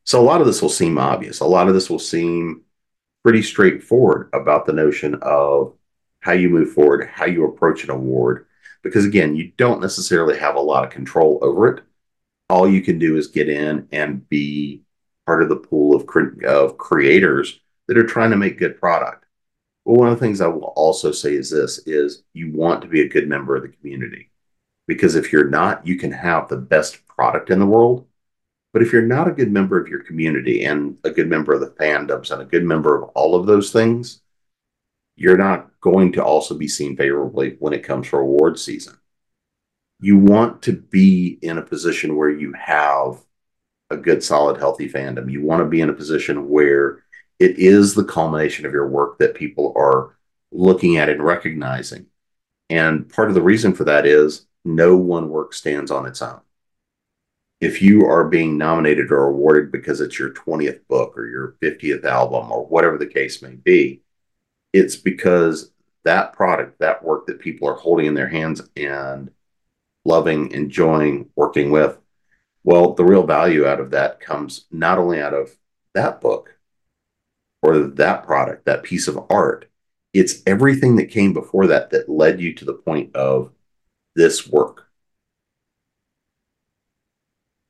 So, 0.02 0.20
a 0.20 0.22
lot 0.22 0.40
of 0.40 0.46
this 0.46 0.60
will 0.60 0.68
seem 0.68 0.98
obvious. 0.98 1.40
A 1.40 1.46
lot 1.46 1.68
of 1.68 1.74
this 1.74 1.88
will 1.88 1.98
seem 1.98 2.62
pretty 3.22 3.42
straightforward 3.42 4.28
about 4.34 4.66
the 4.66 4.72
notion 4.72 5.14
of 5.22 5.74
how 6.20 6.32
you 6.32 6.50
move 6.50 6.72
forward, 6.72 7.08
how 7.12 7.26
you 7.26 7.44
approach 7.44 7.84
an 7.84 7.90
award. 7.90 8.46
Because 8.82 9.06
again, 9.06 9.34
you 9.34 9.52
don't 9.56 9.80
necessarily 9.80 10.38
have 10.38 10.56
a 10.56 10.60
lot 10.60 10.84
of 10.84 10.90
control 10.90 11.38
over 11.42 11.68
it. 11.68 11.84
All 12.50 12.68
you 12.68 12.82
can 12.82 12.98
do 12.98 13.16
is 13.16 13.28
get 13.28 13.48
in 13.48 13.88
and 13.92 14.28
be 14.28 14.82
part 15.26 15.42
of 15.42 15.48
the 15.48 15.56
pool 15.56 15.94
of, 15.94 16.06
of 16.44 16.76
creators 16.76 17.60
that 17.86 17.96
are 17.96 18.06
trying 18.06 18.30
to 18.30 18.36
make 18.36 18.58
good 18.58 18.78
product. 18.78 19.23
Well, 19.84 19.96
one 19.96 20.08
of 20.08 20.18
the 20.18 20.24
things 20.24 20.40
I 20.40 20.46
will 20.46 20.72
also 20.76 21.12
say 21.12 21.34
is 21.34 21.50
this 21.50 21.78
is 21.86 22.22
you 22.32 22.52
want 22.52 22.82
to 22.82 22.88
be 22.88 23.02
a 23.02 23.08
good 23.08 23.28
member 23.28 23.54
of 23.56 23.62
the 23.62 23.68
community. 23.68 24.30
Because 24.86 25.14
if 25.14 25.32
you're 25.32 25.48
not, 25.48 25.86
you 25.86 25.96
can 25.96 26.12
have 26.12 26.48
the 26.48 26.56
best 26.56 27.06
product 27.06 27.50
in 27.50 27.58
the 27.58 27.66
world. 27.66 28.06
But 28.72 28.82
if 28.82 28.92
you're 28.92 29.02
not 29.02 29.28
a 29.28 29.32
good 29.32 29.52
member 29.52 29.80
of 29.80 29.88
your 29.88 30.02
community 30.02 30.64
and 30.64 30.98
a 31.04 31.10
good 31.10 31.28
member 31.28 31.52
of 31.54 31.60
the 31.60 31.70
fandoms 31.70 32.30
and 32.30 32.42
a 32.42 32.46
good 32.46 32.64
member 32.64 32.96
of 32.96 33.10
all 33.14 33.36
of 33.36 33.46
those 33.46 33.70
things, 33.70 34.20
you're 35.16 35.38
not 35.38 35.70
going 35.80 36.12
to 36.12 36.24
also 36.24 36.56
be 36.56 36.66
seen 36.66 36.96
favorably 36.96 37.56
when 37.60 37.72
it 37.72 37.84
comes 37.84 38.06
for 38.06 38.20
award 38.20 38.58
season. 38.58 38.98
You 40.00 40.18
want 40.18 40.62
to 40.62 40.72
be 40.72 41.38
in 41.40 41.56
a 41.58 41.62
position 41.62 42.16
where 42.16 42.30
you 42.30 42.52
have 42.54 43.24
a 43.90 43.96
good, 43.96 44.24
solid, 44.24 44.58
healthy 44.58 44.88
fandom. 44.88 45.30
You 45.30 45.42
want 45.42 45.60
to 45.60 45.68
be 45.68 45.80
in 45.80 45.88
a 45.88 45.94
position 45.94 46.48
where 46.48 47.03
it 47.38 47.58
is 47.58 47.94
the 47.94 48.04
culmination 48.04 48.66
of 48.66 48.72
your 48.72 48.88
work 48.88 49.18
that 49.18 49.34
people 49.34 49.72
are 49.76 50.16
looking 50.52 50.96
at 50.96 51.08
and 51.08 51.22
recognizing. 51.22 52.06
And 52.70 53.08
part 53.08 53.28
of 53.28 53.34
the 53.34 53.42
reason 53.42 53.74
for 53.74 53.84
that 53.84 54.06
is 54.06 54.46
no 54.64 54.96
one 54.96 55.28
work 55.28 55.52
stands 55.52 55.90
on 55.90 56.06
its 56.06 56.22
own. 56.22 56.40
If 57.60 57.82
you 57.82 58.06
are 58.06 58.28
being 58.28 58.58
nominated 58.58 59.10
or 59.10 59.24
awarded 59.28 59.72
because 59.72 60.00
it's 60.00 60.18
your 60.18 60.30
20th 60.30 60.86
book 60.88 61.16
or 61.16 61.26
your 61.26 61.56
50th 61.62 62.04
album 62.04 62.50
or 62.50 62.66
whatever 62.66 62.98
the 62.98 63.06
case 63.06 63.42
may 63.42 63.54
be, 63.54 64.02
it's 64.72 64.96
because 64.96 65.70
that 66.04 66.32
product, 66.32 66.78
that 66.80 67.02
work 67.02 67.26
that 67.26 67.38
people 67.38 67.68
are 67.68 67.74
holding 67.74 68.06
in 68.06 68.14
their 68.14 68.28
hands 68.28 68.60
and 68.76 69.30
loving, 70.04 70.50
enjoying, 70.50 71.30
working 71.36 71.70
with, 71.70 71.98
well, 72.62 72.94
the 72.94 73.04
real 73.04 73.26
value 73.26 73.66
out 73.66 73.80
of 73.80 73.90
that 73.90 74.20
comes 74.20 74.66
not 74.70 74.98
only 74.98 75.20
out 75.20 75.34
of 75.34 75.56
that 75.94 76.20
book 76.20 76.53
or 77.64 77.78
that 77.78 78.24
product, 78.24 78.66
that 78.66 78.82
piece 78.82 79.08
of 79.08 79.18
art, 79.30 79.70
it's 80.12 80.42
everything 80.46 80.96
that 80.96 81.06
came 81.06 81.32
before 81.32 81.66
that 81.68 81.90
that 81.90 82.10
led 82.10 82.38
you 82.38 82.52
to 82.52 82.64
the 82.66 82.74
point 82.74 83.16
of 83.16 83.50
this 84.14 84.46
work. 84.46 84.86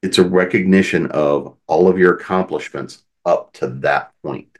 It's 0.03 0.19
a 0.19 0.25
recognition 0.25 1.07
of 1.13 1.57
all 1.69 1.87
of 1.87 1.97
your 1.97 2.15
accomplishments 2.15 3.05
up 3.25 3.53
to 3.55 3.69
that 3.69 4.13
point. 4.25 4.59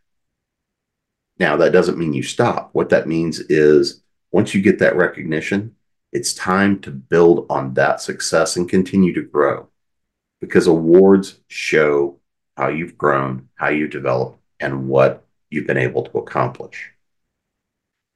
Now, 1.41 1.57
that 1.57 1.73
doesn't 1.73 1.99
mean 1.99 2.15
you 2.15 2.23
stop. 2.23 2.71
What 2.73 2.91
that 2.91 3.09
means 3.09 3.41
is 3.41 4.03
once 4.31 4.55
you 4.55 4.63
get 4.63 4.79
that 4.79 4.95
recognition, 4.95 5.75
it's 6.13 6.33
time 6.33 6.79
to 6.83 6.93
build 6.93 7.47
on 7.51 7.75
that 7.75 8.01
success 8.01 8.57
and 8.57 8.69
continue 8.69 9.13
to 9.15 9.23
grow 9.23 9.69
because 10.41 10.69
awards 10.69 11.41
show 11.49 12.21
how 12.57 12.69
you've 12.69 12.97
grown, 12.97 13.49
how 13.57 13.69
you 13.69 13.89
develop, 13.89 14.39
and 14.61 14.89
what 14.89 15.24
you've 15.55 15.67
been 15.67 15.77
able 15.77 16.03
to 16.03 16.19
accomplish. 16.19 16.91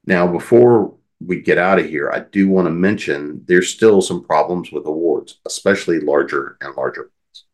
Now, 0.05 0.27
before 0.27 0.95
we 1.21 1.41
get 1.41 1.59
out 1.59 1.79
of 1.79 1.87
here, 1.87 2.11
I 2.13 2.21
do 2.21 2.49
want 2.49 2.67
to 2.67 2.71
mention 2.71 3.45
there's 3.47 3.73
still 3.73 4.01
some 4.03 4.25
problems 4.25 4.71
with 4.71 4.87
awards, 4.87 5.41
especially 5.47 6.01
larger 6.01 6.57
and 6.61 6.75
larger 6.75 7.11
ones. 7.11 7.45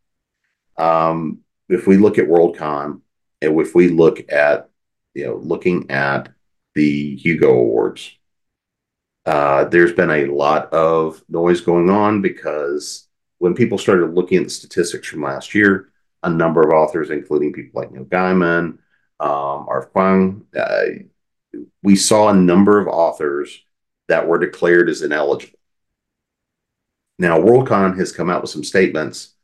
Um, 0.76 1.38
if 1.68 1.86
we 1.86 1.96
look 1.96 2.18
at 2.18 2.26
Worldcon, 2.28 3.00
and 3.40 3.60
if 3.60 3.74
we 3.74 3.88
look 3.88 4.30
at, 4.32 4.70
you 5.14 5.26
know, 5.26 5.36
looking 5.36 5.90
at 5.90 6.30
the 6.74 7.16
Hugo 7.16 7.50
Awards, 7.50 8.16
uh, 9.26 9.64
there's 9.64 9.92
been 9.92 10.10
a 10.10 10.26
lot 10.26 10.72
of 10.72 11.22
noise 11.28 11.60
going 11.60 11.88
on 11.88 12.20
because 12.20 13.08
when 13.38 13.54
people 13.54 13.78
started 13.78 14.14
looking 14.14 14.38
at 14.38 14.44
the 14.44 14.50
statistics 14.50 15.08
from 15.08 15.22
last 15.22 15.54
year, 15.54 15.90
a 16.22 16.30
number 16.30 16.62
of 16.62 16.72
authors, 16.72 17.10
including 17.10 17.52
people 17.52 17.80
like 17.80 17.90
Neil 17.90 18.04
Gaiman, 18.04 18.78
um, 19.20 19.66
R.F. 19.68 19.92
Kuang, 19.92 20.42
uh, 20.56 21.60
we 21.82 21.96
saw 21.96 22.28
a 22.28 22.34
number 22.34 22.80
of 22.80 22.88
authors 22.88 23.64
that 24.08 24.26
were 24.26 24.38
declared 24.38 24.88
as 24.88 25.02
ineligible. 25.02 25.58
Now, 27.18 27.38
Worldcon 27.38 27.96
has 27.98 28.12
come 28.12 28.28
out 28.28 28.42
with 28.42 28.50
some 28.50 28.64
statements, 28.64 29.34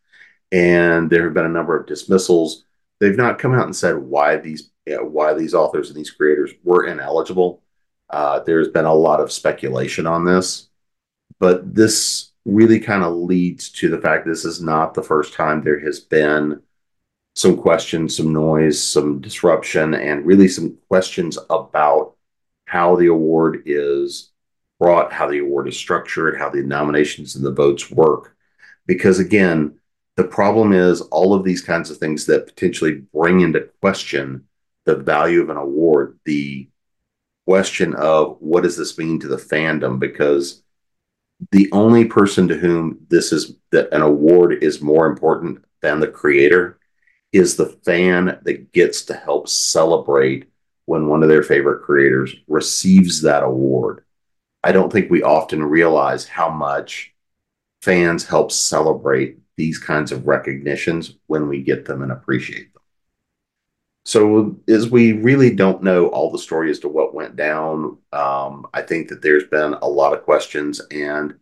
and 0.50 1.08
there 1.08 1.24
have 1.24 1.34
been 1.34 1.46
a 1.46 1.48
number 1.48 1.78
of 1.78 1.86
dismissals. 1.86 2.64
They've 2.98 3.16
not 3.16 3.38
come 3.38 3.54
out 3.54 3.66
and 3.66 3.76
said 3.76 3.96
why 3.96 4.36
these 4.36 4.70
you 4.86 4.96
know, 4.96 5.04
why 5.04 5.34
these 5.34 5.54
authors 5.54 5.88
and 5.88 5.96
these 5.96 6.10
creators 6.10 6.50
were 6.64 6.86
ineligible. 6.86 7.62
Uh, 8.08 8.40
there's 8.40 8.68
been 8.68 8.86
a 8.86 8.94
lot 8.94 9.20
of 9.20 9.30
speculation 9.30 10.06
on 10.06 10.24
this, 10.24 10.68
but 11.38 11.74
this 11.74 12.32
really 12.44 12.80
kind 12.80 13.04
of 13.04 13.12
leads 13.14 13.70
to 13.70 13.88
the 13.88 14.00
fact 14.00 14.26
this 14.26 14.44
is 14.44 14.60
not 14.60 14.94
the 14.94 15.02
first 15.02 15.34
time 15.34 15.62
there 15.62 15.78
has 15.78 16.00
been 16.00 16.60
some 17.34 17.56
questions, 17.56 18.16
some 18.16 18.32
noise, 18.32 18.82
some 18.82 19.20
disruption, 19.20 19.94
and 19.94 20.26
really 20.26 20.48
some 20.48 20.76
questions 20.88 21.38
about 21.48 22.14
how 22.66 22.96
the 22.96 23.06
award 23.06 23.62
is 23.66 24.30
brought, 24.78 25.12
how 25.12 25.28
the 25.28 25.38
award 25.38 25.68
is 25.68 25.76
structured, 25.76 26.38
how 26.38 26.48
the 26.48 26.62
nominations 26.62 27.36
and 27.36 27.44
the 27.44 27.52
votes 27.52 27.90
work. 27.90 28.36
Because 28.86 29.18
again, 29.18 29.78
the 30.16 30.24
problem 30.24 30.72
is 30.72 31.00
all 31.00 31.34
of 31.34 31.44
these 31.44 31.62
kinds 31.62 31.90
of 31.90 31.98
things 31.98 32.26
that 32.26 32.46
potentially 32.46 33.02
bring 33.14 33.40
into 33.40 33.68
question 33.80 34.46
the 34.84 34.96
value 34.96 35.40
of 35.40 35.50
an 35.50 35.56
award, 35.56 36.18
the 36.24 36.68
question 37.46 37.94
of 37.94 38.38
what 38.40 38.62
does 38.62 38.76
this 38.76 38.98
mean 38.98 39.20
to 39.20 39.28
the 39.28 39.36
fandom? 39.36 39.98
Because 39.98 40.62
the 41.52 41.70
only 41.72 42.04
person 42.04 42.48
to 42.48 42.56
whom 42.56 42.98
this 43.08 43.32
is 43.32 43.54
that 43.70 43.92
an 43.92 44.02
award 44.02 44.62
is 44.62 44.82
more 44.82 45.06
important 45.06 45.64
than 45.80 46.00
the 46.00 46.08
creator 46.08 46.79
is 47.32 47.56
the 47.56 47.66
fan 47.84 48.38
that 48.42 48.72
gets 48.72 49.02
to 49.02 49.14
help 49.14 49.48
celebrate 49.48 50.50
when 50.86 51.06
one 51.06 51.22
of 51.22 51.28
their 51.28 51.42
favorite 51.42 51.82
creators 51.82 52.34
receives 52.48 53.22
that 53.22 53.44
award. 53.44 54.04
I 54.64 54.72
don't 54.72 54.92
think 54.92 55.10
we 55.10 55.22
often 55.22 55.62
realize 55.62 56.26
how 56.26 56.50
much 56.50 57.14
fans 57.82 58.26
help 58.26 58.52
celebrate 58.52 59.38
these 59.56 59.78
kinds 59.78 60.12
of 60.12 60.26
recognitions 60.26 61.14
when 61.26 61.48
we 61.48 61.62
get 61.62 61.84
them 61.84 62.02
and 62.02 62.12
appreciate 62.12 62.72
them. 62.72 62.82
So, 64.06 64.58
as 64.66 64.90
we 64.90 65.12
really 65.12 65.54
don't 65.54 65.82
know 65.82 66.08
all 66.08 66.30
the 66.32 66.38
story 66.38 66.70
as 66.70 66.78
to 66.80 66.88
what 66.88 67.14
went 67.14 67.36
down, 67.36 67.98
um, 68.12 68.66
I 68.72 68.82
think 68.82 69.08
that 69.08 69.22
there's 69.22 69.44
been 69.44 69.74
a 69.74 69.86
lot 69.86 70.14
of 70.14 70.24
questions, 70.24 70.80
and 70.90 71.34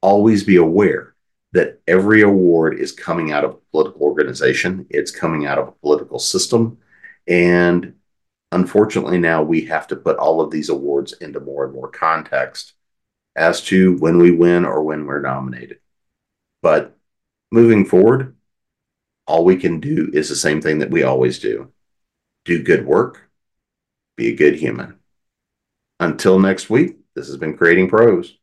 always 0.00 0.44
be 0.44 0.56
aware 0.56 1.13
that 1.54 1.80
every 1.86 2.22
award 2.22 2.78
is 2.80 2.90
coming 2.90 3.30
out 3.30 3.44
of 3.44 3.52
a 3.52 3.70
political 3.70 4.02
organization, 4.02 4.86
it's 4.90 5.12
coming 5.12 5.46
out 5.46 5.56
of 5.56 5.68
a 5.68 5.72
political 5.72 6.18
system. 6.18 6.78
And 7.28 7.94
unfortunately, 8.50 9.18
now 9.18 9.42
we 9.44 9.64
have 9.66 9.86
to 9.88 9.96
put 9.96 10.18
all 10.18 10.40
of 10.40 10.50
these 10.50 10.68
awards 10.68 11.12
into 11.12 11.38
more 11.38 11.64
and 11.64 11.72
more 11.72 11.88
context 11.88 12.74
as 13.36 13.60
to 13.62 13.96
when 13.98 14.18
we 14.18 14.32
win 14.32 14.64
or 14.64 14.82
when 14.82 15.06
we're 15.06 15.20
nominated. 15.20 15.78
But 16.60 16.96
moving 17.52 17.84
forward, 17.84 18.34
all 19.28 19.44
we 19.44 19.56
can 19.56 19.78
do 19.78 20.10
is 20.12 20.28
the 20.28 20.36
same 20.36 20.60
thing 20.60 20.80
that 20.80 20.90
we 20.90 21.04
always 21.04 21.38
do 21.38 21.70
do 22.44 22.62
good 22.62 22.84
work, 22.84 23.30
be 24.16 24.28
a 24.28 24.36
good 24.36 24.56
human. 24.56 24.98
Until 25.98 26.38
next 26.38 26.68
week, 26.68 26.98
this 27.14 27.28
has 27.28 27.38
been 27.38 27.56
Creating 27.56 27.88
Pros. 27.88 28.36